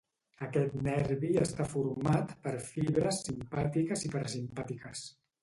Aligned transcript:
Aquest 0.43 0.77
nervi 0.85 1.29
està 1.43 1.67
format 1.73 2.33
per 2.47 2.55
fibres 2.71 3.21
simpàtiques 3.27 4.09
i 4.09 4.13
parasimpàtiques. 4.17 5.07